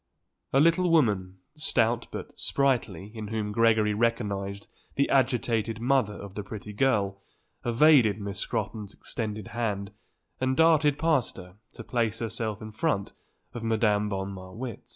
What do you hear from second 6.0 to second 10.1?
of the pretty girl, evaded Miss Scrotton's extended hand